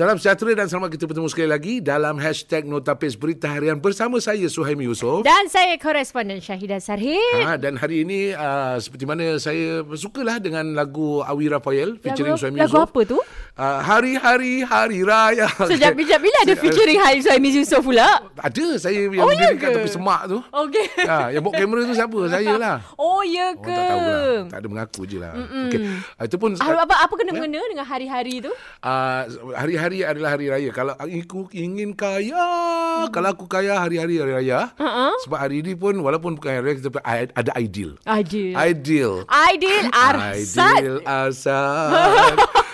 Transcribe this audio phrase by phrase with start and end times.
[0.00, 4.48] Salam sejahtera dan selamat kita bertemu sekali lagi dalam hashtag Notapis Berita Harian bersama saya
[4.48, 5.28] Suhaimi Yusof.
[5.28, 7.20] Dan saya koresponden Syahidah Sarhid.
[7.44, 12.40] Ha, dan hari ini uh, seperti mana saya sukalah dengan lagu Awi Rafael featuring lagu,
[12.40, 12.88] Suhaimi lagu Yusof.
[12.88, 13.18] apa tu?
[13.60, 15.52] Uh, hari-hari hari raya.
[15.68, 18.08] Sejak bila, bila ada featuring Hai Suhaimi Yusof pula?
[18.40, 20.40] Ada saya yang Oh, berdiri ya kat tepi semak tu.
[20.40, 20.86] Okey.
[21.04, 22.18] Ha, yang bawa kamera tu siapa?
[22.32, 22.76] Saya lah.
[22.96, 23.68] Oh, ya ke?
[23.68, 24.40] tak tahu lah.
[24.48, 25.36] Tak ada mengaku je lah.
[25.68, 25.92] Okey.
[26.16, 28.48] Uh, itu pun Ah, apa, apa kena-mengena dengan hari-hari tu?
[28.80, 30.70] uh, hari-hari adalah hari raya.
[30.70, 33.10] Kalau aku ingin kaya, hmm.
[33.10, 34.70] kalau aku kaya hari-hari hari raya.
[34.78, 35.10] Uh-uh.
[35.26, 36.90] Sebab hari ini pun walaupun bukan hari raya kita
[37.34, 37.98] ada ideal.
[38.06, 38.54] Ideal.
[38.54, 39.14] Ideal.
[39.26, 40.78] Ideal Arsad.
[40.78, 42.38] Ideal Arsad.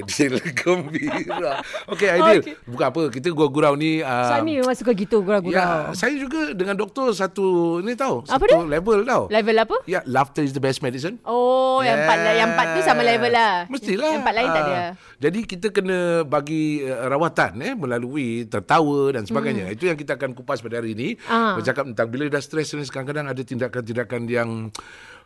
[0.00, 1.62] Ideal gembira.
[1.88, 2.40] Okey, ideal.
[2.42, 2.54] Okey.
[2.66, 5.54] Bukan apa, kita gurau-gurau ni uh, Suhaimi memang suka gitu gurau-gurau.
[5.54, 9.24] Ya, saya juga dengan doktor satu ni tahu, Apa satu level tahu.
[9.30, 9.76] Level apa?
[9.86, 11.22] Ya, laughter is the best medicine.
[11.22, 13.54] Oh, yang empat yang empat tu sama level lah.
[13.70, 14.10] Mestilah.
[14.10, 14.74] Yang empat lain tak ada.
[14.74, 14.90] Ah.
[15.22, 19.70] Jadi kita kena bagi uh, rawatan eh melalui tertawa dan sebagainya.
[19.70, 21.14] Itu yang kita akan kupas pada hari ini.
[21.24, 21.32] Hmm.
[21.34, 21.54] Ah.
[21.56, 24.50] Bercakap tentang bila dah stres ni kadang-kadang ada tindakan-tindakan yang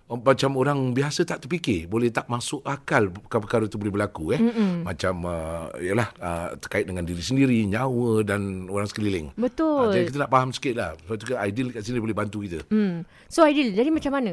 [0.08, 4.88] macam orang biasa tak terfikir boleh tak masuk akal perkara-perkara itu boleh berlaku eh Mm-mm.
[4.88, 9.84] macam uh, yalah uh, terkait dengan diri sendiri nyawa dan orang sekeliling Betul.
[9.84, 12.40] Ah, jadi kita nak faham sikit lah sebab tu kan ideal kat sini boleh bantu
[12.40, 13.04] kita Hmm.
[13.28, 14.32] So Ideal, jadi macam mana?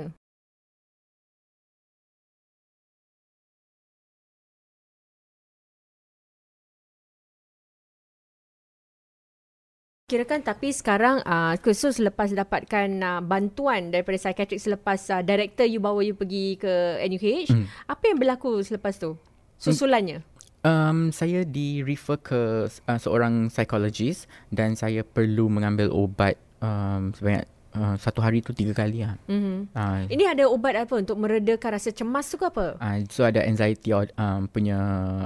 [10.05, 15.81] Kirakan tapi sekarang uh, so selepas dapatkan uh, bantuan daripada psikiatrik selepas uh, director you
[15.81, 16.69] bawa you pergi ke
[17.01, 17.65] NUH, Hmm.
[17.89, 19.17] apa yang berlaku selepas tu?
[19.57, 20.21] Susulannya.
[20.61, 27.49] Um, saya di refer ke uh, seorang psikologis dan saya perlu mengambil ubat um, sebanyak
[27.73, 29.17] uh, satu hari tu tiga kali lah.
[29.25, 29.57] Mm-hmm.
[29.73, 32.77] Uh, Ini ada ubat apa untuk meredakan rasa cemas tu ke apa?
[32.77, 34.77] uh, so ada anxiety um, punya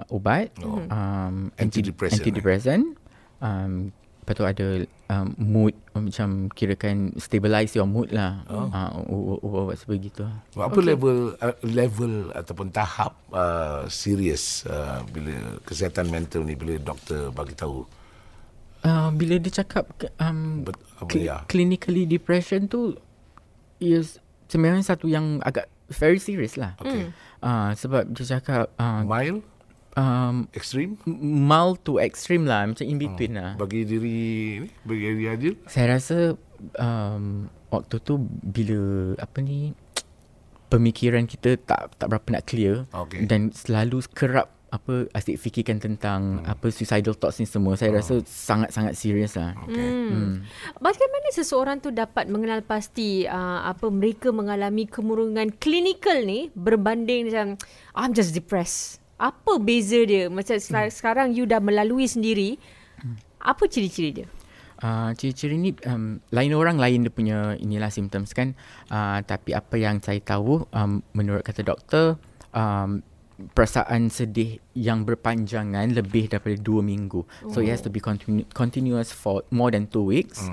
[0.08, 0.80] ubat, Oh.
[0.88, 2.24] um, anti- Antidepressant, eh?
[2.24, 2.84] antidepressant.
[3.44, 3.92] Um,
[4.30, 4.68] lepas tu ada
[5.10, 8.46] um, mood um, macam kirakan stabilize your mood lah.
[8.46, 8.70] Oh.
[8.70, 10.22] Uh, u- u- ubat sebegitu.
[10.54, 10.86] Apa okay.
[10.86, 17.58] level uh, level ataupun tahap uh, serius uh, bila kesihatan mental ni bila doktor bagi
[17.58, 17.90] tahu
[18.80, 19.92] Uh, bila dia cakap
[20.24, 20.64] um,
[21.04, 21.44] apa cl- ya?
[21.52, 22.96] clinically depression tu
[23.76, 26.80] is sebenarnya satu yang agak very serious lah.
[26.80, 27.12] Okay.
[27.44, 29.44] Uh, sebab dia cakap uh, mild
[29.96, 33.54] um, extreme mild to extreme lah macam in between lah.
[33.56, 34.20] bagi diri
[34.66, 36.36] ni bagi diri adil Saya rasa
[36.78, 39.74] um, waktu tu bila apa ni
[40.70, 43.26] pemikiran kita tak tak berapa nak clear Okey.
[43.26, 46.54] dan selalu kerap apa asyik fikirkan tentang hmm.
[46.54, 47.98] apa suicidal thoughts ni semua saya Oh.
[47.98, 49.58] rasa sangat-sangat serius lah.
[49.66, 50.10] okey Hmm.
[50.14, 50.36] Hmm.
[50.78, 57.58] Bagaimana seseorang tu dapat mengenal pasti uh, apa mereka mengalami kemurungan klinikal ni berbanding macam
[57.98, 59.02] I'm just depressed.
[59.20, 60.32] Apa beza dia?
[60.32, 60.90] Macam hmm.
[60.90, 62.56] sekarang you dah melalui sendiri.
[63.44, 64.28] Apa ciri-ciri dia?
[64.80, 68.56] Uh, ciri-ciri ni um, lain orang lain dia punya inilah symptoms kan
[68.88, 72.16] uh, tapi apa yang saya tahu um, menurut kata doktor
[72.56, 73.04] um,
[73.56, 77.24] perasaan sedih yang berpanjangan lebih daripada dua minggu.
[77.56, 80.44] So it has to be continu- continuous for more than two weeks.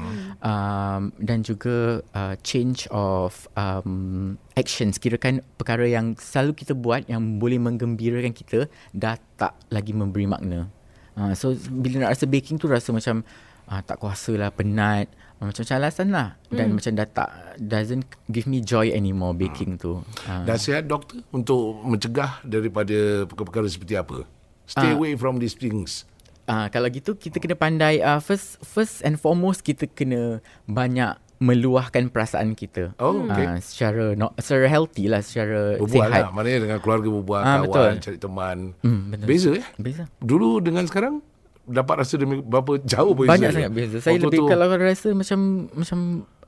[0.42, 5.02] Um, dan juga uh, change of um, actions.
[5.02, 10.70] Kirakan perkara yang selalu kita buat yang boleh menggembirakan kita dah tak lagi memberi makna.
[11.18, 13.26] Uh, so bila nak rasa baking tu rasa macam
[13.66, 16.28] uh, tak kuasa lah, penat, uh, macam-macam alasan lah.
[16.47, 16.74] Dan Hmm.
[16.74, 20.00] macam dah tak, doesn't give me joy anymore baking tu.
[20.24, 24.24] Uh, nasihat doktor untuk mencegah daripada perkara-perkara seperti apa
[24.64, 24.94] stay Ah.
[24.94, 26.08] away from these things
[26.44, 32.08] uh, kalau gitu kita kena pandai, uh, first first and foremost kita kena banyak meluahkan
[32.08, 32.97] perasaan kita.
[32.97, 33.44] Oh, okey.
[33.47, 36.16] Uh, secara no, secara healthy lah, secara berbual sihat.
[36.18, 37.91] lah maknanya dengan keluarga berbual Ah, kawan betul.
[38.00, 39.26] cari teman Hmm, betul.
[39.26, 40.04] beza eh Beza.
[40.18, 41.20] dulu dengan sekarang
[41.66, 43.97] dapat rasa demi berapa jauh beza Banyak sangat beza.
[43.99, 45.38] Saya Waktu lebih tu- kalau rasa macam
[45.75, 45.99] macam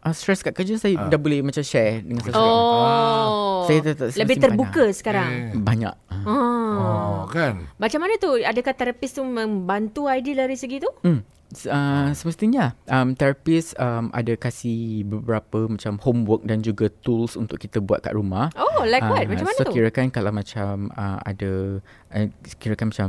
[0.03, 3.27] uh, stress kat kerja saya dah boleh macam share dengan seseorang.
[3.29, 3.67] Oh.
[3.67, 4.95] Saya tak- tak lebih simpan terbuka lah.
[4.95, 5.31] sekarang.
[5.61, 5.95] Banyak.
[6.09, 6.29] Uh.
[6.29, 6.75] Ah.
[6.79, 8.31] oh kan Macam mana tu?
[8.39, 10.91] Adakah terapis tu membantu ideal dari segi tu?
[11.03, 11.21] Hmm.
[11.49, 17.81] Uh, semestinya um, terapis um, ada kasih beberapa macam homework dan juga tools untuk kita
[17.81, 18.53] buat kat rumah.
[18.53, 19.25] Oh, like what?
[19.25, 19.73] Ah, Macam mana so tu?
[19.73, 21.81] kirakan kalau macam uh, ada
[22.13, 22.29] uh,
[22.61, 23.09] kirakan macam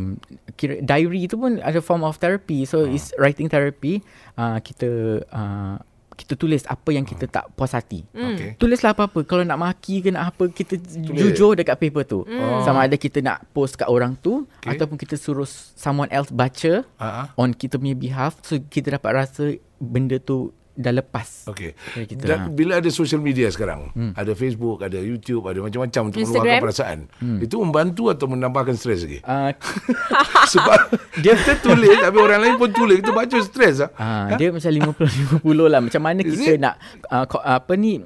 [0.55, 2.63] kira diary tu pun ada form of therapy.
[2.63, 2.95] So Ah.
[2.95, 4.07] is writing therapy.
[4.39, 4.87] Uh, kita
[5.35, 5.75] uh,
[6.19, 8.03] kita tulis apa yang kita tak puas hati.
[8.11, 8.35] Hmm.
[8.35, 9.23] okey Tulislah apa-apa.
[9.23, 12.19] Kalau nak maki ke nak apa, kita jujur dekat paper tu.
[12.27, 12.59] Oh.
[12.61, 14.75] Sama ada kita nak post kat orang tu Okay.
[14.75, 14.75] okay.
[14.75, 17.27] ataupun kita suruh someone else baca Ah, ah.
[17.33, 21.51] on kita punya behalf so kita dapat rasa benda tu dah lepas.
[21.51, 21.75] Okey.
[22.07, 22.47] Kita, Dan ha.
[22.47, 24.15] bila ada social media sekarang, hmm.
[24.15, 26.39] ada Facebook, ada YouTube, ada macam-macam untuk Instagram.
[26.39, 26.99] meluahkan perasaan.
[27.19, 27.39] Hmm.
[27.43, 29.19] Itu membantu atau menambahkan stres lagi?
[29.27, 29.51] Uh,
[30.55, 30.79] Sebab
[31.19, 33.91] dia kita tulis tapi orang lain pun tulis, kita baca stres ah.
[33.99, 35.79] Ah, dia macam 50 50 lah.
[35.83, 36.63] Macam mana kita it?
[36.63, 36.79] nak
[37.11, 37.99] uh, apa ni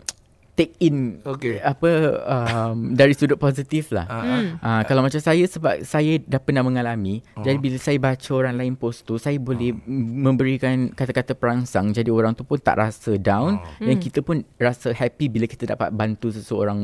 [0.54, 1.58] take in Okey.
[1.58, 1.90] apa
[2.24, 4.06] um, dari sudut positif lah.
[4.06, 4.62] Hmm.
[4.62, 8.74] Uh, kalau macam saya sebab saya dah pernah mengalami, jadi bila saya baca orang lain
[8.78, 13.58] post tu, saya boleh m- memberikan kata-kata perangsang jadi orang tu pun tak rasa down
[13.82, 16.80] dan kita pun rasa happy bila kita dapat bantu seseorang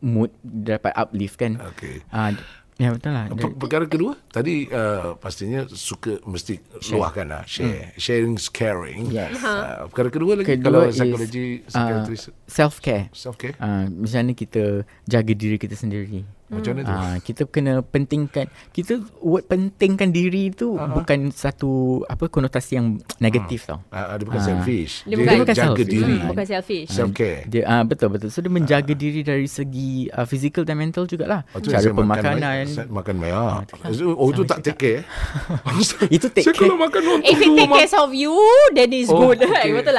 [0.00, 1.56] mood dapat uplift kan.
[1.74, 2.04] Okey.
[2.12, 2.32] Ah,
[2.74, 3.30] ya betul lah.
[3.30, 6.58] Per- Perkara kedua, tadi uh, pastinya suka mesti
[6.90, 7.94] luahkan lah, share.
[7.94, 9.08] Sharing is caring.
[9.08, 9.38] Yes.
[9.38, 13.08] Uh, perkara kedua lagi, Kedua kalau psikologi, psikiatris, self care.
[13.14, 14.62] self-care, Uh, macam mana kita
[15.06, 16.26] jaga diri kita sendiri.
[16.46, 16.92] Macam mana tu?
[16.92, 20.92] Ah, kita kena pentingkan kita word pentingkan diri tu uh-huh.
[20.92, 21.70] bukan satu
[22.04, 22.86] apa konotasi yang
[23.16, 23.80] negatif tau.
[23.88, 24.46] Uh, dia bukan Ah.
[24.46, 24.94] selfish.
[25.02, 25.88] Dia Dia, bukan- bukan jaga selfish.
[25.88, 26.14] diri.
[26.14, 26.88] Hmm, bukan selfish.
[26.90, 27.40] Self-care.
[27.46, 28.28] Dia ah betul betul.
[28.28, 31.48] So dia menjaga diri dari segi uh, physical dan mental jugalah.
[31.50, 32.36] Oh, Cara makan pemakanan.
[32.36, 33.62] banyak, saya makan banyak.
[34.14, 35.02] Oh, itu tak take care.
[36.14, 36.54] Itu take care.
[36.54, 38.34] kalau makan untuk If it take care of you,
[38.72, 39.40] then it's Oh, good.
[39.46, 39.72] okay.
[39.72, 39.96] Betul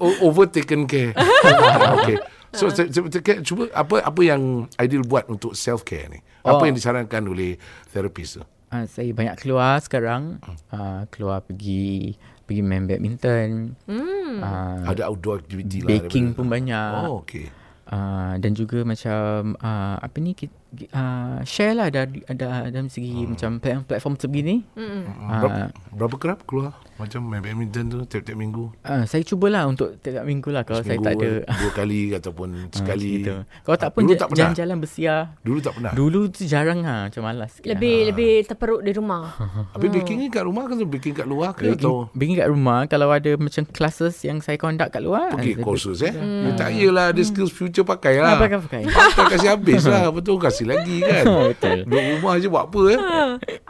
[0.00, 1.12] o- overtaken care.
[2.00, 2.16] okay.
[2.52, 6.20] So, saya, saya, cuba apa apa yang ideal buat untuk self care ni?
[6.44, 6.66] Apa Oh.
[6.68, 7.56] yang disarankan oleh
[7.88, 8.44] therapist tu?
[8.68, 10.40] Ah, saya banyak keluar sekarang.
[10.68, 12.12] Ah, keluar pergi
[12.44, 13.76] pergi main badminton.
[13.88, 14.40] Hmm.
[14.84, 15.88] Ada outdoor activity lah.
[16.04, 17.08] baking pun banyak.
[17.08, 17.48] Oh, okay.
[17.92, 20.54] Uh, dan juga macam uh, apa ni kita,
[20.90, 23.28] uh, share lah dari ada dalam segi Hmm.
[23.30, 24.64] macam plat- platform sebegini.
[24.74, 25.60] Berapa,
[25.90, 26.72] berapa kerap keluar?
[26.94, 28.70] Macam badminton tu tiap-tiap minggu?
[28.80, 32.48] Uh, saya cubalah untuk tiap minggu lah kalau Seminggu, saya tak ada Dua kali ataupun
[32.76, 33.12] sekali.
[33.18, 33.42] gitu.
[33.58, 35.20] Kalau tak pun Dulu ja- tak jalan-jalan bersiar.
[35.40, 35.92] Dulu tak pernah?
[35.92, 37.68] Dulu tu jarang lah macam malas sikit.
[37.68, 39.34] Lebih lebih terperuk di rumah.
[39.74, 41.64] Habis baking ni kat rumah ke baking kat luar ke?
[41.64, 41.74] lah.
[41.74, 46.00] Atau Baking kat rumah Kalau ada macam classes Yang saya conduct kat luar pergi kursus
[46.00, 46.12] eh?
[46.12, 46.54] Hmm.
[46.54, 48.38] Tak yalah ada skills future pakai Ah, lah.
[48.38, 50.06] pakai pakai Pakai kasih habis lah.
[50.16, 51.24] Betul kasih lagi kan?
[51.52, 52.98] Betul Duduk rumah je buat apa eh?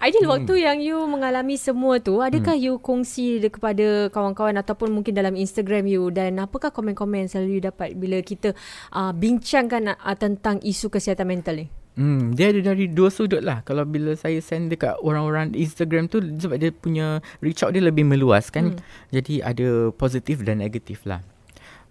[0.02, 5.34] Aidil, waktu yang you mengalami semua tu, adakah you kongsi kepada kawan-kawan ataupun mungkin dalam
[5.38, 8.52] Instagram you dan apakah komen-komen yang selalu you dapat bila kita
[8.92, 11.66] uh, bincangkan uh, tentang isu kesihatan mental ni?
[11.92, 13.60] Hmm, dia ada dari dua sudut lah.
[13.68, 18.08] Kalau bila saya send dekat orang-orang Instagram tu sebab dia punya reach out dia lebih
[18.08, 18.72] meluas kan.
[18.72, 18.80] Hmm.
[19.12, 21.20] Jadi ada positif dan negatif lah.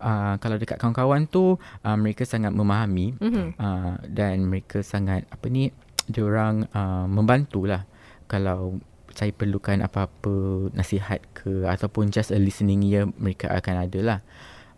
[0.02, 3.48] Uh, kalau dekat kawan-kawan tu uh, mereka sangat memahami mm-hmm.
[3.62, 5.70] uh, dan mereka sangat apa ni
[6.10, 7.86] dia orang uh, membantulah
[8.26, 8.82] kalau
[9.14, 14.20] saya perlukan apa-apa nasihat ke ataupun just a listening ear mereka akan ada lah.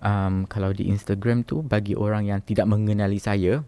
[0.04, 3.64] Um, kalau di Instagram tu bagi orang yang tidak mengenali saya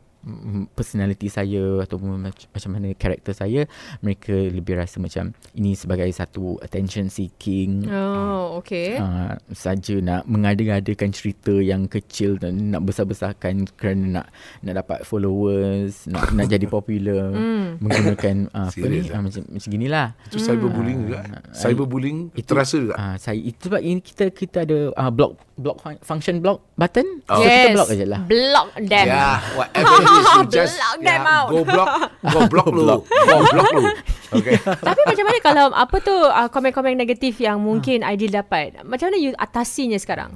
[0.71, 3.69] personality saya ataupun mac- macam mana karakter saya
[3.99, 8.97] mereka lebih rasa macam ini sebagai satu attention seeking Oh, okay.
[8.97, 14.27] uh, saja nak mengada-ngadakan cerita yang kecil dan nak besar-besarkan kerana nak
[14.61, 17.29] nak dapat followers nak nak jadi popular
[17.77, 21.19] menggunakan uh, apa ni uh, macam macam ginilah Itu cyberbullying juga.
[21.51, 22.93] Cyberbullying itu terasa juga.
[22.95, 27.05] Ah, saya itu sebab ini kita kita ada uh, block block fun- function block button.
[27.27, 27.37] Oh.
[27.37, 27.53] So yes.
[27.53, 28.21] kita block aja lah.
[28.25, 29.05] Block them.
[29.07, 31.47] Yeah, whatever you just Block them yeah, out.
[31.49, 31.89] go block,
[32.23, 33.83] go block lu, go block lu.
[34.31, 34.55] Okay.
[34.87, 38.79] Tapi macam mana kalau apa tu uh, komen-komen negatif yang mungkin Aidil dapat?
[38.81, 40.35] Macam mana you atasinya sekarang?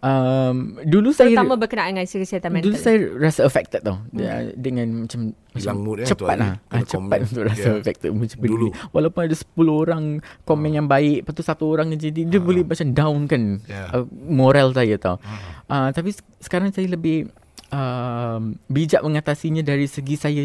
[0.00, 2.68] Um, dulu saya Terutama berkenaan dengan kesihatan mental.
[2.68, 4.52] dulu saya rasa affected tau hmm.
[4.52, 7.24] dengan macam Hilang mood, cepat lah ah, Kena cepat komen.
[7.24, 7.80] untuk rasa Yeah.
[7.80, 8.52] affected macam Dulu.
[8.52, 10.02] dulu walaupun ada 10 orang
[10.44, 13.96] komen yang baik lepas tu satu orang je dia, dia boleh macam down kan Yeah.
[13.96, 15.16] uh, moral saya tau
[15.64, 17.32] uh, tapi se- sekarang saya lebih
[17.70, 20.42] um, bijak mengatasinya dari segi saya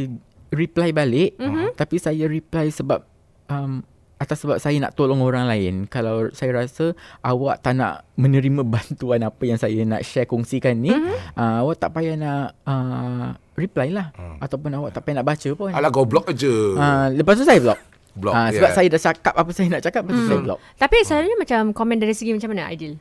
[0.50, 1.76] reply balik mm-hmm.
[1.76, 3.04] tapi saya reply sebab
[3.50, 3.82] um,
[4.20, 6.92] atas sebab saya nak tolong orang lain kalau saya rasa
[7.24, 11.40] awak tak nak menerima bantuan apa yang saya nak share kongsikan ni mm-hmm.
[11.40, 14.40] uh, awak tak payah nak uh, reply lah hmm.
[14.40, 16.48] ataupun awak tak payah nak baca pun Alah kau block aja.
[16.80, 17.80] uh, lepas tu saya block
[18.20, 18.76] Block, Ah, sebab yeah.
[18.76, 21.98] saya dah cakap apa saya nak cakap lepas tu saya block Tapi selalunya macam komen
[22.02, 22.98] dari segi macam mana Aidil?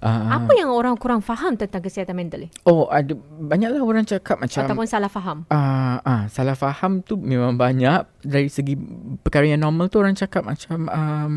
[0.00, 2.48] Uh, Apa yang orang kurang faham tentang kesihatan mental ni?
[2.62, 5.44] oh ada banyaklah orang cakap macam Ataupun salah faham?
[5.48, 8.74] Ah, ah, salah faham tu memang banyak dari segi
[9.20, 11.32] perkara yang normal tu orang cakap macam um,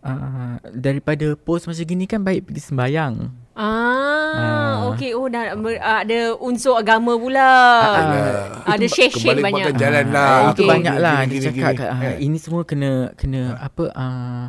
[0.00, 3.14] uh, daripada post macam gini kan baik pergi sembayang.
[3.54, 5.14] Ah, okey.
[5.14, 7.46] Oh, dah ber- ah, ada unsur agama pula.
[7.86, 8.66] Alah.
[8.66, 9.64] ada Itu share-share kembali banyak.
[9.64, 10.26] makan jalan lah.
[10.26, 10.68] Ah, itu okey.
[10.68, 11.78] banyak lah Gini, dia gini, cakap gini.
[11.78, 12.16] kat, ah, Eh.
[12.20, 14.44] ini semua kena kena apa uh,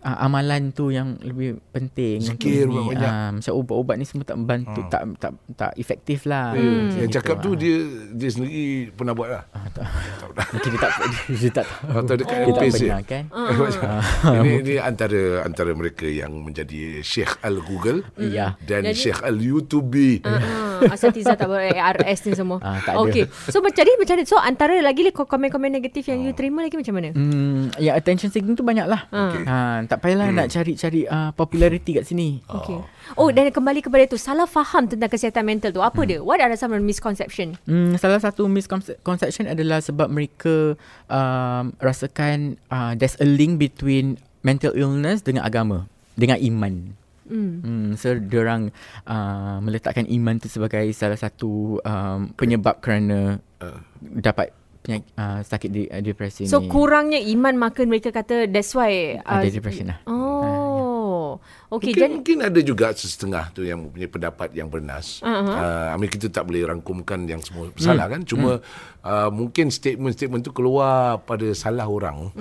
[0.00, 2.88] uh, amalan tu yang lebih penting Zikir untuk ni.
[2.92, 3.10] banyak.
[3.10, 6.90] Ah, macam ubat-ubat ni semua tak membantu tak tak tak efektif lah Hmm.
[6.92, 7.56] Yang gitu, cakap tu ah.
[7.56, 7.76] dia
[8.10, 9.42] dia sendiri pernah buat lah.
[9.50, 9.84] Ah, tak.
[10.52, 10.92] Mungkin dia tak
[11.40, 11.96] dia tak tahu.
[11.96, 13.24] Atau dekat dia tak pernah kan.
[14.36, 18.56] ini ini antara antara mereka yang menjadi Syekh Al Google Ya.
[18.62, 19.92] dan Jadi- Syekh Al YouTube.
[20.22, 22.58] Uh, Asatiza tak boleh ARS ni semua.
[22.60, 23.04] Ah, tak ada.
[23.04, 23.24] Okay.
[23.48, 24.24] So macam ni macam ni.
[24.24, 27.10] So antara lagi le- komen-komen negatif yang you terima lagi macam mana?
[27.10, 29.06] Hmm, yang attention seeking tu banyak lah.
[29.06, 29.42] Okay.
[29.44, 29.56] Ha,
[29.90, 32.38] tak payahlah nak cari-cari uh, popularity kat sini.
[32.46, 32.78] Okay.
[33.18, 35.82] Oh dan kembali kepada tu salah faham tentang kesihatan mental tu.
[35.82, 36.22] Apa dia?
[36.22, 37.58] What are some misconception?
[37.66, 40.78] Hmm, salah satu misconception adalah sebab mereka
[41.10, 46.94] um, rasakan uh, there's a link between mental illness dengan agama, dengan iman.
[47.26, 47.54] Hmm.
[47.62, 48.70] Hmm, so diorang
[49.10, 55.70] uh, meletakkan iman tu sebagai salah satu um, penyebab kerana uh, dapat penyakit, uh, sakit
[55.70, 56.68] di, uh, depresi So ni.
[56.72, 59.98] kurangnya iman maka mereka kata that's why Ada depression lah.
[60.08, 61.38] Oh.
[61.70, 65.22] Okay, Mungkin, jadi mungkin ada juga setengah tu yang punya pendapat yang bernas.
[65.22, 65.54] Uh-huh.
[65.54, 68.26] Uh, I mean, kita tak boleh rangkumkan yang semua salah kan.
[68.26, 68.58] Cuma
[69.06, 72.34] uh, mungkin statement-statement tu keluar pada salah orang.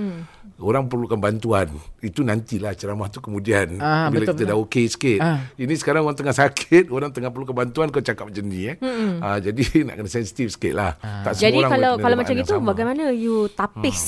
[0.59, 1.71] Orang perlukan bantuan.
[2.03, 3.79] Itu nantilah ceramah tu kemudian.
[3.79, 4.67] Ah, bila betul, kita dah betul.
[4.67, 5.19] okey sikit.
[5.23, 5.39] Ah.
[5.55, 6.91] Ini sekarang orang tengah sakit.
[6.91, 7.87] Orang tengah perlukan bantuan.
[7.89, 8.67] Kau cakap macam ni.
[8.67, 8.75] Eh.
[8.79, 10.99] Uh, jadi nak kena sensitif sikit lah.
[10.99, 12.67] Tak semua jadi orang kalau kalau macam itu sama.
[12.75, 14.03] bagaimana you tapis?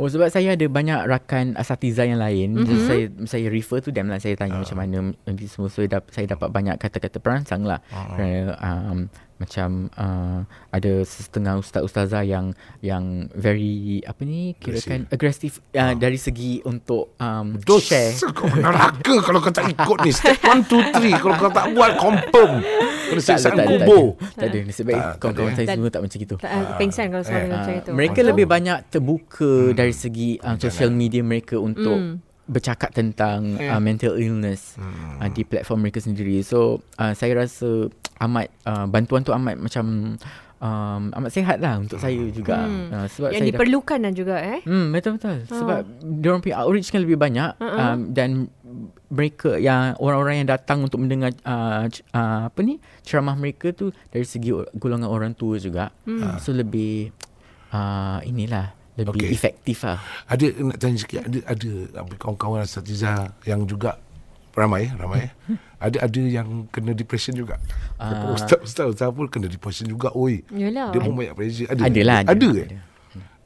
[0.00, 2.56] Oh sebab saya ada banyak rakan asatiza yang lain.
[2.56, 2.66] Mm-hmm.
[2.66, 4.62] So, saya saya refer to them lah saya tanya uh.
[4.64, 4.96] macam mana
[5.28, 7.82] nanti semua so, saya, dap, saya dapat banyak kata-kata perangsang lah.
[7.90, 8.16] Uh.
[8.16, 8.98] Kerana um,
[9.42, 16.62] macam uh, ada setengah ustaz-ustazah yang yang very apa ni kirakan agresif uh, dari segi
[16.62, 18.14] untuk um, share.
[18.14, 20.10] Dosa kau neraka kalau kau tak ikut ni.
[20.14, 21.18] Step 1, 2, 3.
[21.18, 22.52] Kalau kau tak buat, confirm.
[22.62, 23.84] Kena Tak ada, siksaan tak ada, tak ada.
[23.84, 24.04] kubur.
[24.38, 24.58] Tak ada.
[24.62, 25.74] Nasib baik Tak, tak kawan-kawan ada, saya eh?
[25.74, 26.36] semua tak macam itu.
[26.38, 27.90] Tak uh, pengsan kalau suara macam itu.
[27.92, 29.74] Mereka lebih banyak terbuka hmm.
[29.74, 32.31] dari segi uh, social media mereka untuk Hmm.
[32.50, 35.22] Bercakap tentang uh, mental illness hmm.
[35.22, 36.42] uh, di platform mereka sendiri.
[36.42, 37.86] So uh, saya rasa
[38.22, 40.18] amat uh, bantuan tu amat macam
[40.62, 42.66] um, amat sihat lah untuk saya juga.
[42.66, 42.90] Hmm.
[42.90, 44.60] Uh, sebab yang saya dah- diperlukan dan juga eh.
[44.66, 45.38] Hmm betul betul.
[45.46, 45.82] Sebab
[46.22, 47.78] dia orang punya outreach kan lebih banyak Uh-uh.
[47.78, 48.50] um, dan
[49.12, 54.24] mereka yang orang-orang yang datang untuk mendengar uh, uh, apa ni ceramah mereka tu dari
[54.26, 55.94] segi golongan orang tua juga.
[56.08, 57.14] Uh, so lebih
[57.70, 59.30] uh, inilah lebih okay.
[59.32, 60.00] efektif lah.
[60.28, 61.70] Ada nak tanya sikit ada ada
[62.20, 63.96] kawan-kawan asatiza yang juga
[64.52, 65.32] ramai ramai eh?
[65.84, 67.56] ada ada yang kena depression juga.
[67.96, 70.44] Uh, ustaz ustaz ustaz pun kena depression juga oi.
[70.52, 70.92] Yalah.
[70.92, 71.68] Dia pun banyak pressure.
[71.72, 71.82] Ada.
[71.88, 72.91] Adalah Ada, ada, eh?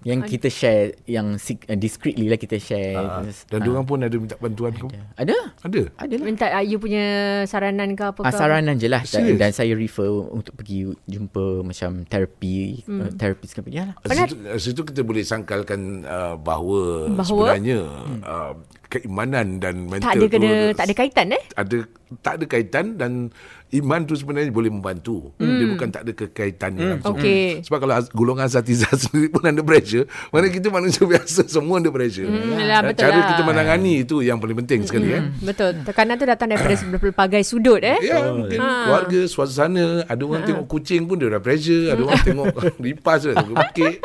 [0.07, 2.95] Yang kita share yang uh, discreetly lah kita share.
[2.95, 4.87] Ah, Terus, dan ah, diorang pun ada minta bantuan ke?
[5.19, 5.35] ada.
[5.67, 5.81] Ada.
[5.99, 6.25] Ada lah.
[6.25, 7.05] Minta uh, you punya
[7.51, 8.27] saranan ke apa ke?
[8.31, 13.01] Ah, saranan je lah dan, dan saya refer untuk pergi jumpa macam terapi hmm.
[13.03, 13.95] uh, terapis ke apa ya lah.
[14.07, 17.27] Situ, situ kita boleh sangkalkan uh, bahawa, Bahawa?
[17.27, 17.79] sebenarnya
[18.23, 18.55] uh,
[18.87, 21.43] keimanan dan mental tak ada kena tu tak ada kaitan eh?
[21.59, 21.77] ada
[22.23, 23.35] tak ada kaitan dan
[23.75, 25.35] iman tu sebenarnya boleh membantu.
[25.43, 25.59] Hmm.
[25.59, 26.93] Dia bukan tak ada kekaitannya hmm.
[26.99, 27.19] langsung.
[27.19, 27.67] Okey.
[27.67, 32.31] Sebab kalau golongan asatiza sendiri pun ada pressure, mana kita manusia biasa semua ada pressure.
[32.31, 33.29] Hmm, yalah, betul Cara lah.
[33.35, 35.23] kita menangani itu yang paling penting sekali eh.
[35.23, 35.71] Hmm, betul.
[35.83, 37.99] Tekanan tu datang daripada berbagai sudut eh.
[38.03, 38.89] Ya, mungkin Ha.
[38.89, 43.35] keluarga, suasana, ada orang tengok kucing pun dia dah pressure, ada orang tengok lipas dia
[43.35, 43.97] tengok bekik.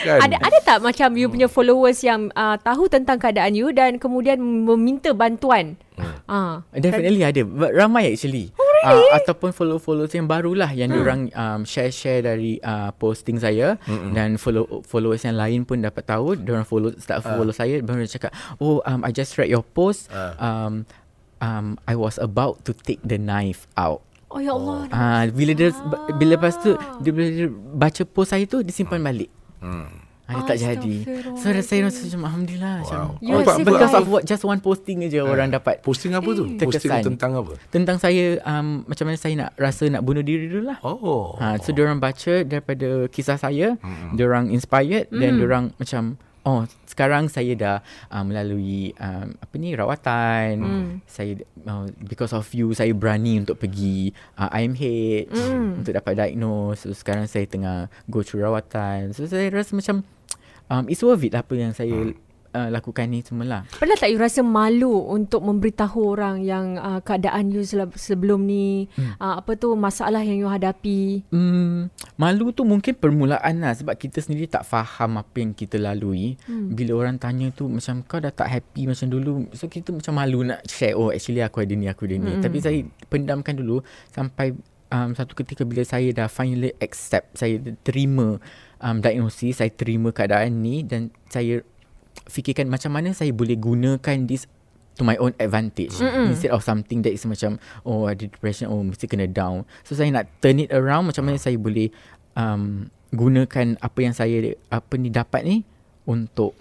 [0.00, 0.18] Kan?
[0.24, 4.40] Ada ada tak macam you punya followers yang uh, tahu tentang keadaan you dan kemudian
[4.40, 5.76] meminta bantuan?
[6.30, 6.62] Ah.
[6.74, 9.10] Definitely ada But Ramai actually oh really?
[9.10, 10.96] uh, Ataupun follow-followers yang barulah Yang hmm.
[10.96, 14.12] diorang um, share-share dari uh, posting saya hmm.
[14.14, 18.16] Dan follow followers yang lain pun dapat tahu Diorang follow start follow saya Baru dia
[18.20, 20.88] cakap Oh um, I just read your post um,
[21.40, 24.86] um, I was about to take the knife out Oh ya Allah.
[24.94, 25.74] Ah, bila dia
[26.14, 26.70] bila lepas tu
[27.02, 29.26] dia bila dia baca post saya tu dia simpan balik.
[29.58, 30.09] Hmm.
[30.30, 30.94] Ah, dia tak jadi.
[31.34, 35.02] So saya rasa macam alhamdulillah macam You Oh, apa- because of what just one posting
[35.02, 36.46] aja orang dapat Posting apa tu?
[36.54, 37.02] Posting Terkesan.
[37.14, 37.52] tentang apa?
[37.74, 40.78] tentang saya um, macam mana saya nak rasa nak bunuh diri dulu lah.
[40.86, 41.34] Oh.
[41.42, 44.14] Ha, so diorang baca daripada kisah saya, mm-hmm.
[44.14, 45.18] diorang inspired mm.
[45.18, 47.76] dan diorang macam oh sekarang saya dah
[48.10, 50.50] uh, melalui um, apa ni rawatan.
[50.60, 50.88] Mm.
[51.06, 54.10] Saya uh, because of you saya berani untuk pergi
[54.40, 54.84] uh, IMH
[55.30, 55.84] mm.
[55.84, 56.88] untuk dapat diagnose.
[56.88, 59.12] So sekarang saya tengah go through rawatan.
[59.12, 60.02] So saya rasa macam
[60.70, 62.14] um, it's worth it lah apa yang saya
[62.54, 63.66] uh, lakukan ni semualah.
[63.78, 67.62] Pernah tak you rasa malu untuk memberitahu orang yang uh, keadaan you
[67.94, 69.18] sebelum ni hmm.
[69.18, 71.26] uh, apa tu masalah yang you hadapi?
[71.30, 76.38] Hmm, malu tu mungkin permulaan lah sebab kita sendiri tak faham apa yang kita lalui.
[76.46, 76.74] Hmm.
[76.74, 79.46] Bila orang tanya tu macam kau dah tak happy macam dulu.
[79.54, 82.38] So kita macam malu nak share oh actually aku ada ni aku ada ni.
[82.38, 82.42] Hmm.
[82.42, 82.78] Tapi saya
[83.10, 84.54] pendamkan dulu sampai
[84.90, 88.42] um, satu ketika bila saya dah finally accept saya terima
[88.80, 91.62] um, diagnosis, saya terima keadaan ni dan saya
[92.26, 94.44] fikirkan macam mana saya boleh gunakan this
[94.98, 96.34] to my own advantage Mm-mm.
[96.34, 97.56] instead of something that is macam
[97.86, 101.38] oh ada depression oh mesti kena down so saya nak turn it around macam mana
[101.38, 101.88] saya boleh
[102.34, 105.56] um, gunakan apa yang saya apa ni dapat ni
[106.06, 106.54] untuk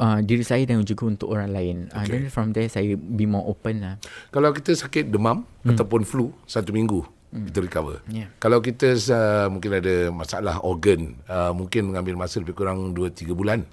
[0.00, 1.76] uh, diri saya dan juga untuk orang lain.
[1.92, 2.20] Uh, Okay.
[2.20, 3.94] then from there saya be more open lah.
[4.28, 5.72] Kalau kita sakit demam hmm.
[5.72, 7.04] ataupun flu satu minggu
[7.34, 7.46] hmm.
[7.50, 7.96] kita recover.
[8.06, 8.30] Yeah.
[8.38, 13.34] Kalau kita uh, mungkin ada masalah organ, uh, mungkin mengambil masa lebih kurang 2 3
[13.34, 13.66] bulan.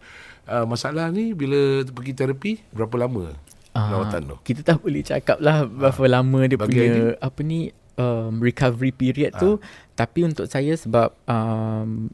[0.50, 3.38] Uh, masalah ni bila pergi terapi berapa lama
[3.72, 4.36] rawatan tu?
[4.44, 7.16] Kita tak boleh cakap lah berapa lama dia punya idea?
[7.22, 9.62] apa ni um, recovery period tu.
[9.96, 12.10] Tapi untuk saya sebab um,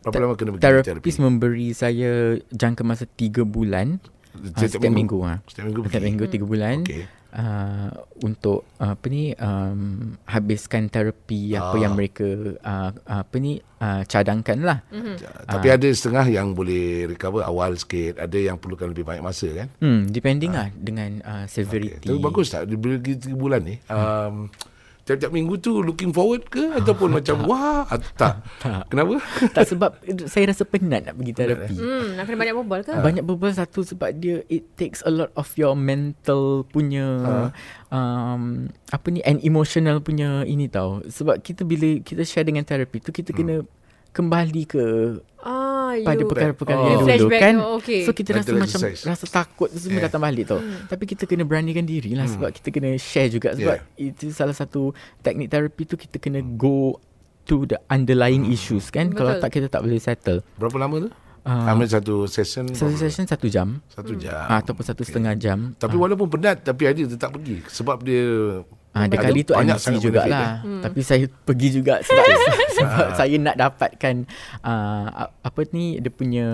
[0.00, 0.86] Berapa lama kena pergi terapi?
[0.86, 4.00] terapis memberi saya jangka masa 3 bulan.
[4.32, 5.18] Uh, setiap minggu.
[5.26, 5.42] ha.
[5.44, 6.76] Setiap minggu Setiap minggu 3 bulan.
[6.86, 7.19] Okey.
[7.30, 11.82] Uh, untuk uh, apa ni um, habiskan terapi apa Ah.
[11.86, 12.26] yang mereka
[12.58, 14.78] uh, apa ni uh, cadangkan lah.
[14.90, 15.46] Mhm.
[15.46, 19.70] Tapi ada setengah yang boleh recover awal sikit, ada yang perlukan lebih banyak masa kan?
[19.78, 22.02] Hmm, depending lah dengan uh, severity.
[22.02, 22.10] Okay.
[22.10, 23.78] Tapi bagus tak bila pergi 3 bulan ni?
[23.86, 24.50] Um,
[25.04, 28.44] tiap-tiap minggu tu looking forward ke ataupun macam wah at- tak.
[28.60, 28.88] Tak.
[28.92, 29.18] Kenapa?
[29.56, 29.90] tak sebab
[30.28, 31.74] saya rasa penat nak pergi terapi.
[31.76, 32.92] Hmm, nak kena banyak berbual ke?
[32.94, 37.06] Banyak berbual satu sebab dia it takes a lot of your mental punya
[37.88, 41.02] um, apa ni and emotional punya ini tau.
[41.04, 43.62] Sebab kita bila kita share dengan terapi tu kita kena
[44.10, 44.84] kembali ke
[45.40, 46.84] Ah, pada perkara-perkara Oh.
[46.84, 47.54] yang dulu Flashback kan.
[47.56, 48.00] tu, okay.
[48.04, 49.08] So kita rasa Mental macam exercise.
[49.08, 50.04] rasa takut tu semua Yeah.
[50.06, 50.60] datang balik tau.
[50.60, 54.92] Tapi kita kena beranikan diri lah sebab kita kena share juga sebab itu salah satu
[55.18, 57.00] teknik terapi tu kita kena go
[57.42, 59.08] to the underlying issues kan.
[59.08, 59.42] Kalau Betul.
[59.42, 60.44] tak kita tak boleh settle.
[60.54, 61.10] Berapa lama tu?
[61.40, 61.72] Ah.
[61.72, 64.36] Ambil satu session Satu session satu jam Satu jam.
[64.36, 65.72] ah, ataupun satu setengah jam.
[65.74, 70.66] Tapi walaupun penat tapi ada tetap pergi sebab dia Ah, ada kali tu MC jugalah.
[70.66, 70.82] Hmm.
[70.82, 72.24] Tapi saya pergi juga sebab
[72.76, 74.26] sebab saya nak dapatkan
[74.66, 76.48] uh, apa ni dia punya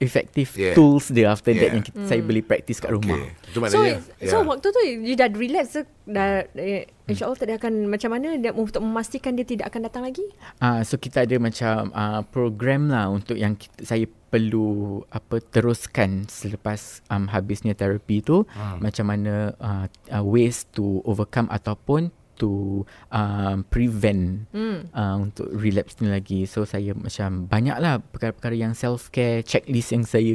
[0.00, 0.72] effective Yeah.
[0.72, 1.76] tools dia after that Yeah.
[1.76, 3.20] yang kita, saya boleh practice kat rumah.
[3.20, 3.52] Okay.
[3.52, 3.94] Itu So, maknanya.
[4.24, 5.82] so waktu tu you dah relax ke?
[6.10, 10.02] dah eh, insyaAllah tak dia akan macam mana dia untuk memastikan dia tidak akan datang
[10.02, 10.26] lagi?
[10.58, 16.26] Ah, so kita ada macam uh, program lah untuk yang kita, saya perlu apa teruskan
[16.30, 18.78] selepas um, habisnya terapi tu hmm.
[18.78, 22.82] macam mana uh, uh, ways to overcome ataupun to
[23.12, 24.88] um, prevent Hmm.
[24.96, 26.48] uh, untuk relapse ni lagi.
[26.48, 30.32] So saya macam banyaklah perkara-perkara yang self care checklist yang saya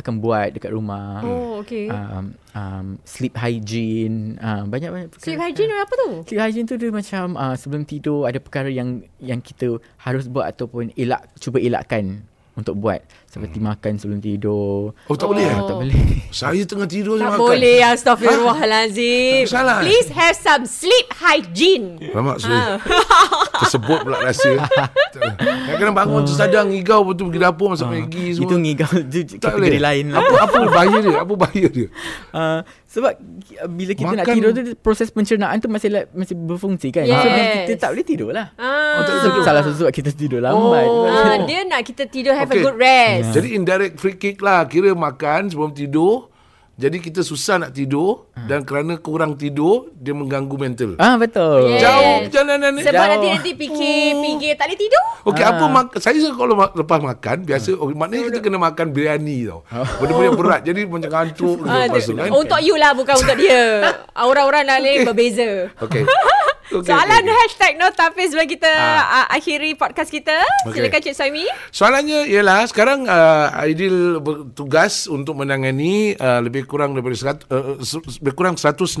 [0.00, 1.20] akan buat dekat rumah.
[1.20, 1.92] Oh, okay.
[1.92, 5.28] Um, um, sleep hygiene, uh, banyak-banyak perkara.
[5.28, 6.08] Sleep hygiene apa tu?
[6.32, 10.48] Sleep hygiene tu dia macam uh, sebelum tidur ada perkara yang yang kita harus buat
[10.56, 13.00] ataupun elak cuba elakkan untuk buat
[13.32, 13.66] seperti hmm.
[13.72, 14.92] makan sebelum tidur.
[15.08, 15.56] Oh tak boleh eh?
[15.56, 15.96] Tak boleh.
[16.32, 17.44] Saya tengah tidur saya Tak makan.
[17.44, 19.84] boleh Astaghfirullahalazim Tak salah?
[19.84, 22.80] Please have some sleep hygiene Lama sorry.
[23.62, 24.48] Tersebut pula rasa.
[25.12, 28.48] Kadang-kadang bangun tersadar ngigau betul pergi dapur masak Maggi semua.
[28.48, 29.80] Itu ngigau tu tak kategori boleh.
[29.84, 30.24] lain lah.
[30.24, 31.16] Apa apa bahaya dia?
[31.20, 31.88] Apa bahaya dia?
[32.32, 33.12] Uh, sebab
[33.60, 37.04] uh, bila kita nak Makan- tidur tu proses pencernaan tu masih la- masih berfungsi kan.
[37.04, 37.20] Yes.
[37.20, 38.46] So kita tak boleh tidur lah.
[38.56, 39.00] Ah.
[39.00, 39.42] Oh, tak tidur.
[39.44, 40.84] salah satu sebab kita tidur lambat.
[40.88, 41.08] Oh.
[41.08, 42.58] Ah, dia nak kita tidur have Okay.
[42.58, 43.28] a good rest.
[43.32, 44.64] Jadi indirect free kick lah.
[44.64, 46.28] Kira makan sebelum tidur.
[46.72, 50.96] Jadi kita susah nak tidur dan kerana kurang tidur dia mengganggu mental.
[50.96, 51.68] Ah betul.
[51.68, 51.84] Yes.
[51.84, 52.80] Jauh perjalanan ni.
[52.80, 53.10] Sebab Jauh.
[53.12, 55.04] nanti nanti fikir, fikir tak boleh tidur.
[55.22, 55.50] Okey, Ah.
[55.52, 59.60] apa mak saya kalau ma- lepas makan biasa okay, maknanya kita kena makan biryani tau.
[60.00, 60.60] Benda-benda yang berat.
[60.64, 62.28] Jadi macam ngantuk Ah, lepas tu kan.
[62.32, 63.62] Untuk you lah bukan untuk dia.
[64.32, 65.70] Orang-orang lain berbeza.
[65.78, 66.02] Okey.
[66.72, 67.40] Okey, Soalan okey, okey.
[67.44, 69.28] hashtag no tapis bagi kita ah.
[69.28, 70.40] akhiri podcast kita.
[70.64, 70.80] Okey.
[70.80, 71.44] Silakan Cik Soimi.
[71.68, 78.00] Soalannya ialah sekarang uh, Aidil bertugas untuk menangani uh, lebih kurang daripada serat, uh, se-
[78.24, 78.96] lebih kurang 160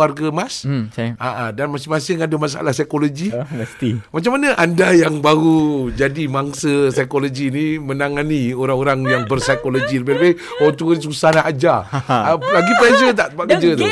[0.00, 0.64] warga emas.
[0.64, 1.12] Hmm, saya.
[1.20, 3.28] Uh, uh, dan masing-masing ada masalah psikologi.
[3.36, 4.00] Ah, mesti.
[4.08, 10.76] Macam mana anda yang baru jadi mangsa psikologi ni menangani orang-orang yang berpsikologi lebih-lebih orang
[10.80, 11.84] tua susah nak ajar.
[12.08, 13.84] uh, lagi pressure tak tempat kerja tu?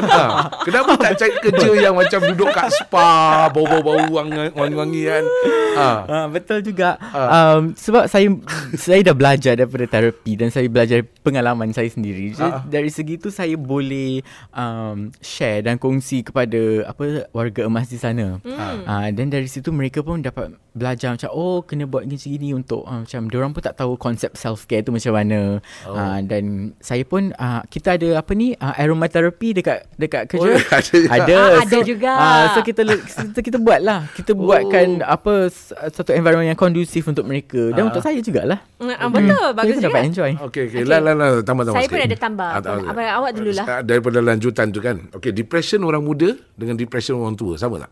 [0.00, 0.20] Ha,
[0.64, 5.24] kenapa tak cari kerja yang macam duduk kat spa, wangi- wangi-wangi kan?
[5.70, 5.88] Ha.
[6.02, 6.98] Ah, betul juga.
[7.14, 8.26] Um, sebab saya
[8.74, 12.34] saya dah belajar daripada terapi dan saya belajar pengalaman saya sendiri.
[12.34, 12.62] Jadi, Ah.
[12.66, 14.18] dari segi tu saya boleh
[14.50, 18.42] um, share dan kongsi kepada apa warga emas di sana.
[18.42, 18.82] Hmm.
[18.84, 23.02] Ah, dan dari situ mereka pun dapat belajar macam oh kena buat gini-gini untuk uh,
[23.02, 25.58] macam diorang pun tak tahu konsep self care tu macam mana.
[25.86, 25.94] Oh.
[25.94, 30.50] Uh, dan saya pun uh, kita ada apa ni uh, aromatherapy dekat dekat kerja.
[30.50, 31.34] Oh, ada ada.
[31.38, 32.10] Ah, ada juga.
[32.12, 34.00] Uh, so kita kita, kita buat lah.
[34.10, 35.48] Kita buatkan apa
[35.86, 37.88] satu environment yang kondusif untuk mereka dan Ah.
[37.88, 38.58] untuk saya jugalah.
[38.78, 39.86] Ah, betul, bagus Saya juga.
[39.88, 40.30] dapat enjoy.
[40.40, 40.80] Okey, okey.
[40.84, 41.28] Lah, lah, lah.
[41.40, 41.96] Tambah-tambah Saya sikit.
[41.96, 42.48] pun ada tambah.
[42.48, 43.64] Ah, tak- Abang, awak dululah.
[43.64, 44.96] Ah, Daripada lanjutan tu kan.
[45.12, 47.54] Okey, depression orang muda dengan depression orang tua.
[47.54, 47.90] Sama tak?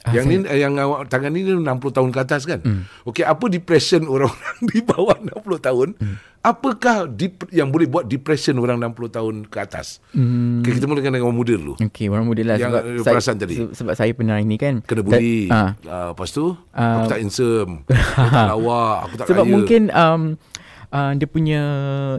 [0.00, 1.60] Ah, yang ni yang awak tangan ni 60
[1.90, 2.60] tahun ke atas kan.
[2.60, 2.88] Hmm.
[3.04, 6.16] Okey, apa depression orang-orang di bawah 60 tahun Hmm.
[6.40, 10.00] apakah dep- yang boleh buat depression orang 60 tahun ke atas?
[10.10, 10.60] Hmm.
[10.60, 11.74] Okay, kita mulakan dengan orang muda dulu.
[11.76, 13.54] Okey, orang muda lah Yang, sebab eh, saya, tadi.
[13.54, 14.80] se- sebab saya pernah ini kan.
[14.80, 15.48] Kena bully.
[15.48, 15.76] Ah.
[15.80, 17.72] Uh, lepas tu, aku tak handsome.
[17.86, 18.84] aku tak lawa.
[19.04, 19.52] Aku tak sebab kaya.
[19.52, 20.22] mungkin um,
[20.88, 21.60] uh, dia punya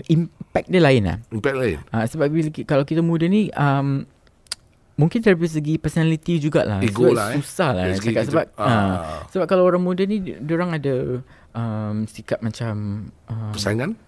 [0.06, 1.18] impact dia lain lah.
[1.30, 1.78] Impact lain.
[1.90, 4.06] Uh, sebab bila, kalau kita muda ni um,
[4.96, 6.80] mungkin dari segi personality jugalah.
[6.80, 7.36] Ego sebab lah, eh.
[7.40, 8.66] Susah lah nak cakap sebab ah.
[8.66, 8.98] uh,
[9.32, 10.96] sebab kalau orang muda ni dia orang ada
[11.54, 14.00] um, sikap macam uh, Persaingan?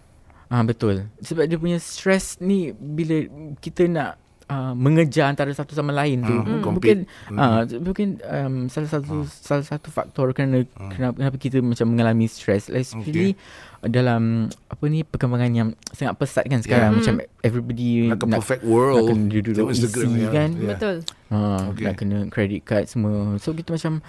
[0.54, 1.10] Ah betul.
[1.20, 3.26] Sebab dia punya stress ni bila
[3.60, 6.32] kita nak uh, mengejar antara satu sama lain tu.
[6.32, 6.98] Hmm, Hmm, mungkin
[7.34, 12.68] ah mungkin um, salah satu salah satu faktor kerana kenapa, kenapa kita macam mengalami stress.
[12.68, 13.36] Especially
[13.84, 16.98] dalam apa ni perkembangan yang sangat pesat kan sekarang Yeah.
[16.98, 18.96] macam everybody Like a nak perfect world.
[18.96, 20.30] nak kena duduk Instagram easy ya.
[20.32, 20.50] kan.
[20.54, 20.70] Yeah.
[20.72, 20.96] Betul.
[21.28, 21.68] Okay.
[21.68, 21.84] okay.
[21.84, 23.36] nak kena credit card semua.
[23.38, 24.00] So kita macam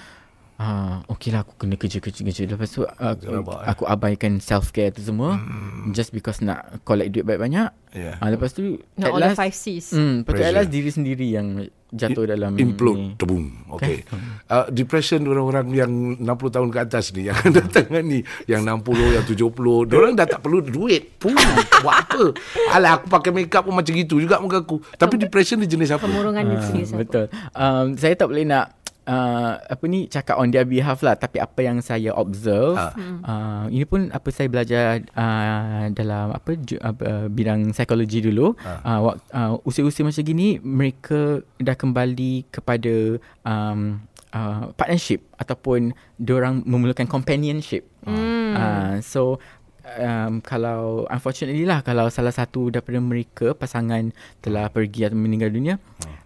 [0.54, 3.66] Ah, okey lah aku kena kerja kerja kerja lepas tu aku, Rabak, eh.
[3.74, 5.90] aku abaikan self care tu semua hmm.
[5.90, 7.74] just because nak collect duit banyak-banyak.
[7.90, 8.18] Yeah.
[8.22, 9.90] Ah lepas tu Not at all the last five C's.
[9.90, 11.58] hmm, lepas tu at last diri sendiri yang
[11.94, 13.08] jatuh dalam Implode ni.
[13.14, 14.02] Tebum Okay
[14.50, 19.24] uh, Depression orang-orang yang 60 tahun ke atas ni Yang datang ni Yang 60 Yang
[19.38, 21.38] 70 Diorang dah tak perlu duit pun
[21.86, 22.22] Buat apa
[22.74, 26.02] Alah aku pakai makeup pun macam gitu juga muka aku Tapi depression ni jenis apa
[26.10, 27.00] Kemurungan dia sendiri Ah, siapa?
[27.06, 27.26] Betul.
[27.54, 31.16] Um, saya tak boleh nak uh, apa ni cakap on their behalf lah.
[31.16, 32.92] Tapi apa yang saya observe Ah.
[33.24, 38.56] uh, ini pun apa saya belajar uh, dalam apa ju, uh, bidang psikologi dulu.
[38.64, 44.00] Uh, wak, uh, usia-usia macam gini mereka dah kembali kepada um,
[44.32, 47.86] uh, partnership ataupun diorang memerlukan companionship.
[48.04, 48.52] Hmm.
[48.52, 49.40] uh, so
[49.84, 55.74] um, kalau unfortunately lah kalau salah satu daripada mereka pasangan telah pergi atau meninggal dunia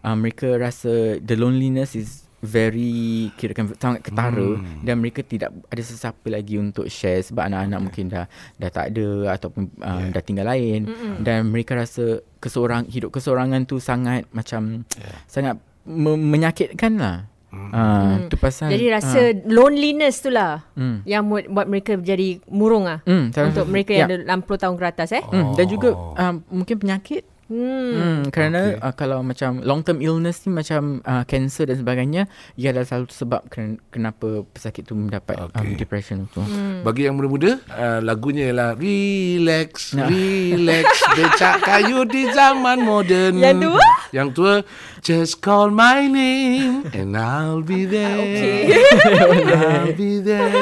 [0.03, 4.87] uh, mereka rasa the loneliness is very kirakan sangat ketara hmm.
[4.87, 9.35] dan mereka tidak ada sesiapa lagi untuk share sebab anak-anak mungkin dah dah tak ada
[9.35, 10.15] ataupun uh, yeah.
[10.15, 11.27] dah tinggal lain Mm-mm.
[11.27, 15.19] dan mereka rasa keseorang hidup keseorangan tu sangat macam yeah.
[15.27, 17.17] sangat me- menyakitkan lah
[17.51, 17.71] hmm.
[17.75, 21.03] uh, tu pasal Jadi rasa loneliness tu lah Hmm.
[21.03, 23.03] yang buat, buat mereka jadi murung ah.
[23.03, 24.07] Hmm, Untuk mereka ya.
[24.07, 25.25] yang ada 60 tahun ke atas eh.
[25.27, 27.91] Hmm, dan juga um, mungkin penyakit Hmm.
[27.97, 28.85] Hmm, kerana Okay.
[28.85, 32.23] uh, kalau macam long term illness ni macam uh, cancer dan sebagainya,
[32.55, 35.65] ia adalah satu sebab ken- kenapa pesakit tu mendapat okay.
[35.65, 36.45] um, depression tu.
[36.45, 36.85] Hmm.
[36.85, 40.07] Bagi yang muda-muda uh, Lagunya ialah Relax Nah.
[40.07, 43.85] Relax Becak kayu di zaman moden Yang tua?
[44.13, 44.55] Yang tua
[45.01, 48.59] Just call my name And I'll be there Okay.
[49.81, 50.53] I'll be there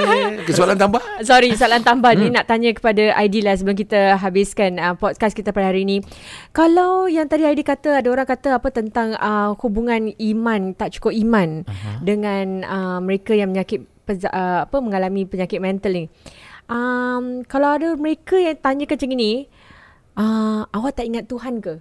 [0.41, 4.77] okay, Soalan tambah Sorry, soalan tambah ni nak tanya kepada Aidi lah sebelum kita habiskan
[4.77, 6.05] uh, podcast kita pada hari ni.
[6.53, 6.76] Kalau
[7.07, 11.65] yang tadi Aidi kata ada orang kata apa tentang uh, hubungan iman tak cukup iman
[11.65, 11.99] uh-huh.
[12.03, 16.05] dengan uh, mereka yang menyakit peza, uh, apa mengalami penyakit mental ni.
[16.67, 19.47] Um, kalau ada mereka yang tanya macam ni,
[20.19, 21.79] uh, awak tak ingat Tuhan ke?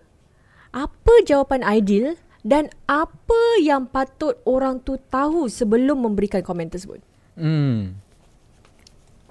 [0.76, 7.02] Apa jawapan Aidil dan apa yang patut orang tu tahu sebelum memberikan komen tersebut?
[7.34, 7.98] Hmm.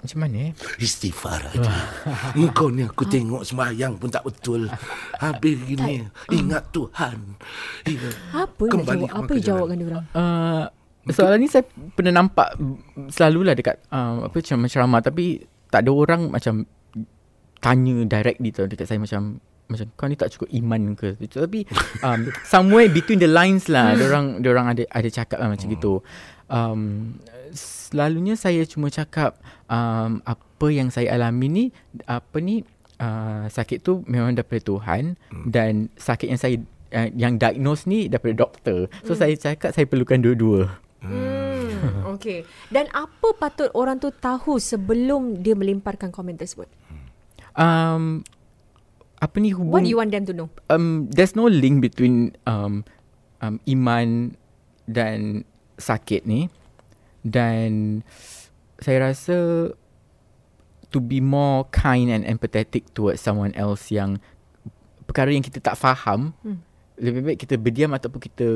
[0.05, 0.51] Macam mana eh?
[0.77, 1.73] Istighfar aja.
[2.37, 4.69] Engkau ni aku tengok sembahyang pun tak betul.
[5.17, 6.05] Habis gini.
[6.29, 7.17] Ingat Tuhan.
[7.89, 8.09] Ya.
[8.45, 9.17] Apa nak Kembali jawab?
[9.17, 9.45] Apa ke jalan.
[9.49, 10.05] jawabkan dia orang?
[10.13, 10.63] Uh,
[11.09, 12.53] soalan ni saya pernah nampak
[13.13, 16.65] selalulah dekat uh, apa ceramah-ceramah tapi tak ada orang macam
[17.61, 21.65] tanya direct gitu dekat saya macam macam kau ni tak cukup iman ke tapi
[22.05, 26.05] um, somewhere between the lines lah orang orang ada ada cakap lah macam gitu
[26.47, 27.15] um,
[27.55, 29.37] selalunya saya cuma cakap
[29.69, 31.65] um, apa yang saya alami ni
[32.05, 32.61] apa ni
[32.99, 35.15] uh, sakit tu memang daripada Tuhan
[35.47, 36.55] dan sakit yang saya
[36.95, 42.49] uh, yang diagnose ni daripada doktor so saya cakap saya perlukan dua-dua Hmm, okay.
[42.73, 46.65] Dan apa patut orang tu tahu sebelum dia melemparkan komen tersebut?
[47.53, 48.25] um,
[49.21, 50.49] apa ni hubung What do you want them to know?
[50.73, 52.83] um, there's no link between um,
[53.39, 54.35] um, iman
[54.85, 55.45] dan
[55.75, 56.47] sakit ni
[57.21, 58.01] dan
[58.77, 59.69] saya rasa
[60.89, 64.21] to be more kind and empathetic towards someone else yang
[65.03, 66.61] perkara yang kita tak faham Hmm.
[66.95, 68.47] lebih baik kita berdiam ataupun kita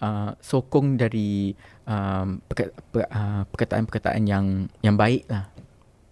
[0.00, 1.56] uh, sokong dari
[1.88, 5.48] um, perka- per- uh, perkataan-perkataan yang yang baik lah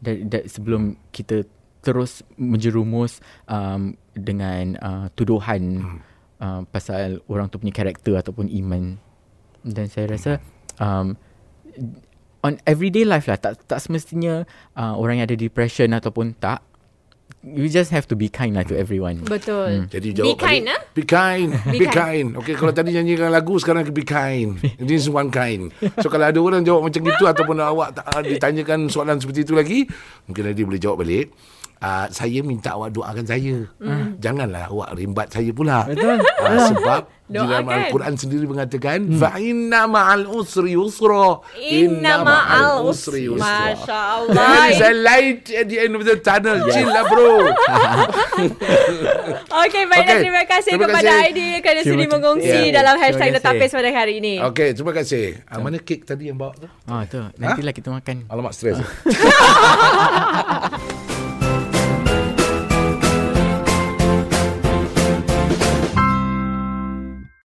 [0.00, 1.44] dari, dari sebelum kita
[1.84, 6.00] terus menjerumus um, dengan uh, tuduhan Hmm.
[6.40, 8.96] uh, pasal orang tu punya karakter ataupun iman
[9.60, 10.40] dan saya rasa
[10.78, 11.18] um,
[12.44, 14.44] on everyday life lah tak tak semestinya
[14.76, 16.60] uh, orang yang ada depression ataupun tak
[17.44, 19.84] you just have to be kind lah to everyone Betul.
[19.92, 20.72] Jadi Be jawab kind, balik.
[20.72, 20.80] ah?
[20.96, 21.48] Be kind.
[21.68, 22.28] Be Be, kind.
[22.40, 24.56] Okay, kalau tadi nyanyikan lagu, sekarang be kind.
[24.80, 25.68] This is one kind.
[26.00, 29.52] So, kalau ada orang jawab macam itu ataupun awak tak, ah, ditanyakan soalan seperti itu
[29.52, 29.84] lagi,
[30.24, 31.36] mungkin dia boleh jawab balik.
[31.84, 33.68] Uh, saya minta awak doakan saya.
[34.16, 35.84] Janganlah awak rimbat saya pula.
[35.84, 36.16] Betul.
[36.40, 37.64] Uh, sebab di dalam.
[37.64, 41.40] Al-Quran sendiri mengatakan fa inna ma'al usri yusra.
[41.56, 43.28] Inna ma'al usri.
[43.32, 44.32] Masya Allah.
[44.32, 46.64] There is a light at the end of the tunnel.
[46.68, 47.48] Chill lah bro.
[49.64, 50.16] Okey, baiklah.
[50.20, 51.24] Okey, Terima kasih terima kepada kasih.
[51.24, 52.12] Aidi kerana Terima sudi kasih.
[52.16, 52.72] mengongsi Ya.
[52.80, 53.28] dalam Terima hashtag.
[53.34, 54.34] Letapis pada hari ini.
[54.44, 55.24] Okey, terima kasih.
[55.48, 56.68] Uh, mana kek tadi yang bawa tu?
[56.84, 58.28] Ah tu, nantilah kita makan.
[58.28, 58.76] Alamak stres.